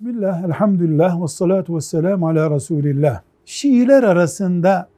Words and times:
Bismillah, 0.00 0.44
elhamdülillah 0.44 1.22
ve 1.22 1.28
salatu 1.28 1.76
ve 1.76 1.80
selamu 1.80 2.28
ala 2.28 2.50
Resulillah. 2.50 3.20
Şiiler 3.44 4.02
arasında 4.02 4.88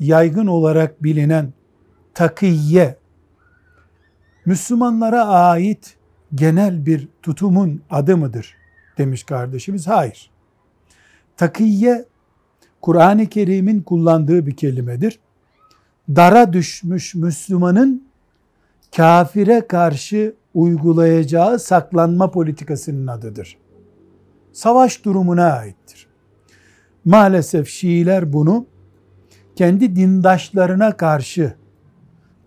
yaygın 0.00 0.46
olarak 0.46 1.02
bilinen 1.02 1.52
takiyye, 2.14 2.96
Müslümanlara 4.46 5.24
ait 5.24 5.96
genel 6.34 6.86
bir 6.86 7.08
tutumun 7.22 7.82
adı 7.90 8.16
mıdır 8.16 8.56
demiş 8.98 9.24
kardeşimiz. 9.24 9.86
Hayır. 9.86 10.30
Takiyye, 11.36 12.04
Kur'an-ı 12.82 13.26
Kerim'in 13.26 13.82
kullandığı 13.82 14.46
bir 14.46 14.56
kelimedir. 14.56 15.18
Dara 16.08 16.52
düşmüş 16.52 17.14
Müslümanın 17.14 18.08
kafire 18.96 19.66
karşı 19.66 20.34
uygulayacağı 20.54 21.58
saklanma 21.58 22.30
politikasının 22.30 23.06
adıdır 23.06 23.58
savaş 24.52 25.04
durumuna 25.04 25.52
aittir. 25.52 26.06
Maalesef 27.04 27.68
Şiiler 27.68 28.32
bunu 28.32 28.66
kendi 29.56 29.96
dindaşlarına 29.96 30.96
karşı 30.96 31.54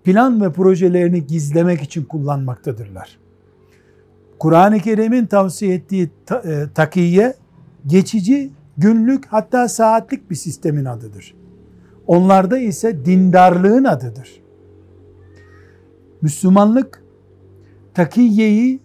plan 0.04 0.42
ve 0.42 0.52
projelerini 0.52 1.28
gizlemek 1.28 1.82
için 1.82 2.04
kullanmaktadırlar. 2.04 3.18
Kur'an-ı 4.40 4.80
Kerim'in 4.80 5.26
tavsiye 5.26 5.76
ettiği 5.76 6.09
e, 6.44 6.64
takiye 6.76 7.36
geçici, 7.88 8.52
günlük 8.78 9.26
hatta 9.26 9.68
saatlik 9.68 10.30
bir 10.30 10.36
sistemin 10.36 10.86
adıdır. 10.86 11.36
Onlarda 12.08 12.58
ise 12.58 13.06
dindarlığın 13.06 13.84
adıdır. 13.84 14.42
Müslümanlık 16.22 17.04
takiyeyi 17.94 18.80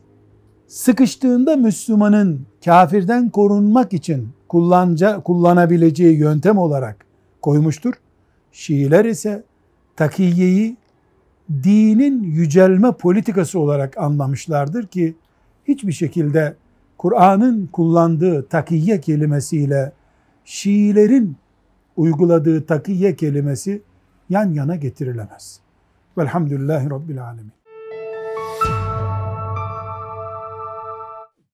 sıkıştığında 0.66 1.56
Müslümanın 1.56 2.46
kafirden 2.64 3.30
korunmak 3.30 3.92
için 3.92 4.28
kullanca, 4.48 5.20
kullanabileceği 5.20 6.18
yöntem 6.18 6.58
olarak 6.58 7.06
koymuştur. 7.42 7.94
Şiiler 8.52 9.04
ise 9.04 9.44
takiyeyi 9.96 10.76
dinin 11.62 12.22
yücelme 12.22 12.92
politikası 12.92 13.60
olarak 13.60 13.98
anlamışlardır 13.98 14.86
ki 14.86 15.16
hiçbir 15.68 15.92
şekilde 15.92 16.56
Kur'an'ın 16.98 17.66
kullandığı 17.66 18.48
takiye 18.48 19.00
kelimesiyle 19.00 19.92
Şiilerin 20.44 21.36
uyguladığı 21.96 22.66
takiye 22.66 23.16
kelimesi 23.16 23.82
yan 24.30 24.52
yana 24.52 24.76
getirilemez. 24.76 25.60
Velhamdülillahi 26.18 26.90
Rabbil 26.90 27.24
Alemin. 27.24 27.65